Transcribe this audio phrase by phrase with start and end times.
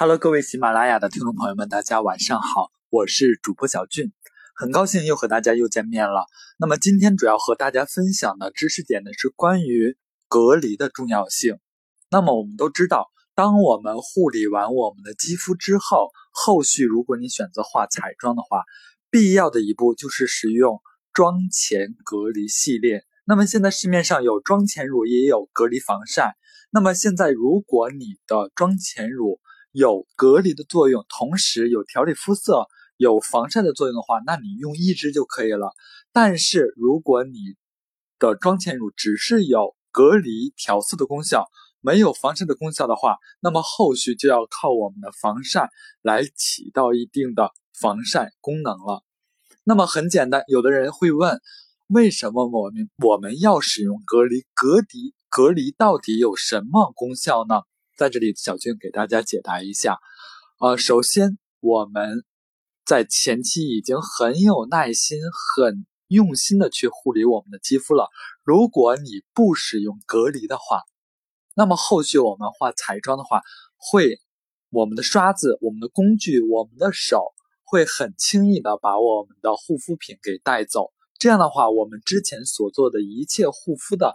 [0.00, 4.12] Hello，各位喜马拉雅的听众朋友们，大家晚上好，我是主播小俊，
[4.54, 6.26] 很高兴又和大家又见面了。
[6.56, 9.96] 那么今天主要和大家分享的知识点呢是关于
[10.28, 11.58] 隔离的重要性。
[12.12, 18.62] 那么我们都知道，当我们护理完我们的肌肤之后，后续如果你选择化彩妆的话，
[19.10, 20.80] 必要的一步就是使用
[21.12, 23.02] 妆前隔离系列。
[23.24, 26.36] 那么现在市面上有妆前乳，也有隔离防晒。
[26.70, 29.40] 那么现在如果你的妆前乳，
[29.72, 32.66] 有隔离的作用，同时有调理肤色、
[32.96, 35.72] 有防晒的作用的话，那你用一支就可以了。
[36.12, 37.32] 但是如果你
[38.18, 41.46] 的妆前乳只是有隔离调色的功效，
[41.80, 45.70] 没有防晒的功效的话，那么后续就要靠我们的防晒
[46.02, 49.04] 来起到一定的防晒功能了。
[49.64, 51.40] 那么很简单，有的人会问，
[51.88, 54.44] 为什么我们我们要使用隔离？
[54.54, 57.60] 隔离隔离到底有什么功效呢？
[57.98, 59.98] 在这里，小俊给大家解答一下。
[60.60, 62.24] 呃，首先我们
[62.86, 65.18] 在前期已经很有耐心、
[65.56, 68.08] 很用心的去护理我们的肌肤了。
[68.44, 70.82] 如果你不使用隔离的话，
[71.56, 73.42] 那么后续我们画彩妆的话，
[73.76, 74.20] 会
[74.70, 77.34] 我们的刷子、我们的工具、我们的手
[77.64, 80.92] 会很轻易的把我们的护肤品给带走。
[81.18, 84.14] 这样的话，我们之前所做的一切护肤的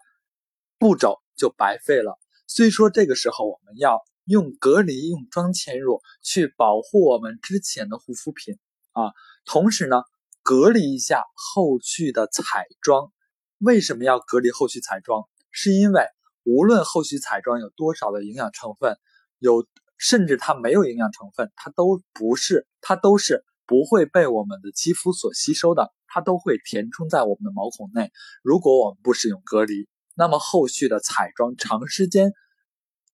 [0.80, 2.18] 步骤就白费了。
[2.54, 8.60] 所以说，这个时候我们要用隔离、用妆前乳去保护我们之前的护肤品
[8.92, 9.12] 啊，
[9.44, 10.04] 同时呢，
[10.44, 13.12] 隔离一下后续的彩妆。
[13.58, 15.28] 为什么要隔离后续彩妆？
[15.50, 16.06] 是因为
[16.44, 19.00] 无论后续彩妆有多少的营养成分，
[19.40, 19.66] 有
[19.98, 28.12] 甚至它没有营养成分，它都不是，它都是不会被我们的肌肤所吸收的，它都会填充在我们的毛孔内。
[28.44, 32.34] 如果我们不使用隔离，那么后续的彩妆长时间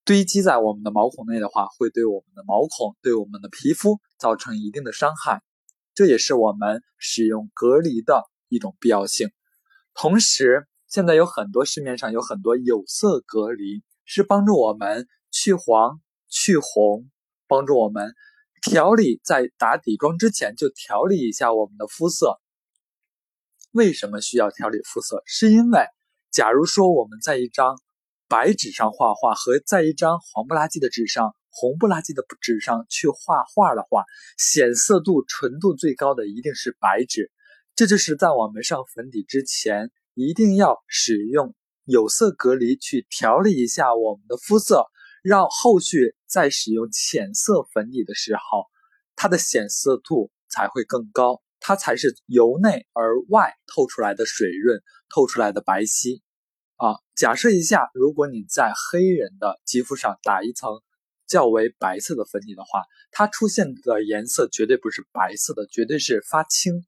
[0.10, 5.44] 堆积在我们的毛孔内的话，会对我们的毛孔、对我们的皮肤造成一定的伤害。
[5.94, 9.30] 这也是我们使用隔离的一种必要性。
[9.94, 17.08] 同时，现在有很多市面上有很多有色隔离，是帮助我们去黄、去红，
[17.48, 18.16] 帮助我们
[18.64, 22.40] 调理，在打底妆之前就调理一下我们的肤色。
[23.74, 25.22] 为什么需要调理肤色？
[25.28, 25.86] 是因为。
[26.32, 27.76] 假如说我们在一张
[28.30, 34.06] 白纸上画画，和在一张黄不拉几的纸上、红不拉几的纸上去画画的话，
[34.38, 37.32] 显色度、纯度最高的一定是白纸。
[37.76, 44.86] 这就是在我们上粉底之前，一定要使用有色隔离去调理一下我们的肤色，
[45.24, 48.66] 让后续在使用浅色粉底的时候，
[49.16, 51.42] 它的显色度才会更高。
[51.62, 54.82] 它才是由内而外透出来的水润，
[55.14, 56.22] 透出来的白皙
[56.80, 56.96] 啊！
[57.14, 60.82] 假设一下，如果你在黑人的肌肤上打一层
[61.28, 66.86] 较为白色的粉底的话，它出现的颜色绝对不是白色的，绝对是发青、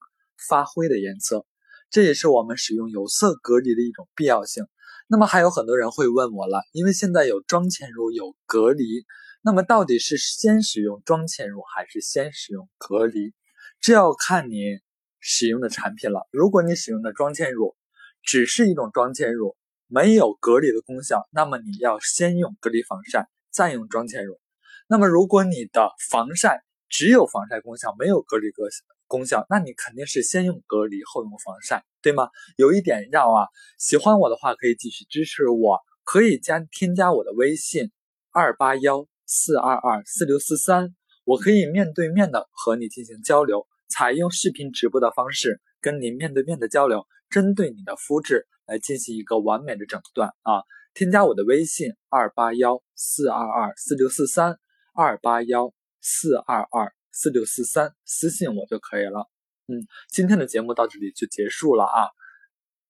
[0.48, 1.46] 发灰的颜色。
[1.90, 4.66] 这也是我们使用有色隔离的一种必要性。
[5.08, 9.06] 那么还有很多人会问我了，因为现在有妆前乳有隔离，
[9.42, 13.34] 那么到底是先使用妆前乳还是先使用隔离？
[13.82, 14.80] 这要看你
[15.20, 16.30] 使用的产品了。
[16.32, 17.76] 如果你使用的妆前乳
[18.24, 19.58] 只是一种妆前乳，
[19.94, 24.40] 没有隔离的功效，那么你要先用隔离防晒，再用妆前乳。
[24.88, 28.70] 那么如果你的防晒只有防晒功效，没有隔离个
[29.06, 32.30] 功效，那你肯定是先用隔离后用防晒，对吗？
[32.56, 33.48] 有一点要啊，
[33.78, 37.92] 喜欢我的话可以继续支持我，可以加添加我的微信
[38.32, 43.68] 二八幺四二二四六四三，我可以面对面的和你进行交流。
[43.90, 50.62] 采用视频直播的方式跟您面对面的交流，针对你的肤质来进行一个完美的诊断啊！
[50.94, 54.60] 添加我的微信二八幺四二二四六四三
[54.94, 59.30] 二八幺四二二四六四三，私信我就可以了。
[59.68, 62.10] 嗯，今天的节目到这里就结束了啊，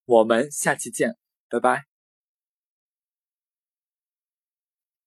[0.05, 1.15] 我们下期见，
[1.47, 1.90] 拜拜。